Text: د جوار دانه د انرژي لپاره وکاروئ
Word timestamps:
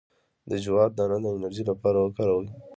د 0.49 0.51
جوار 0.63 0.89
دانه 0.97 1.17
د 1.21 1.25
انرژي 1.35 1.63
لپاره 1.71 1.97
وکاروئ 1.99 2.47